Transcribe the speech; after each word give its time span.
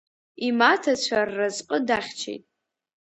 Имаҭацәа 0.47 1.19
рразҟы 1.29 1.77
дахьчеит. 1.87 2.43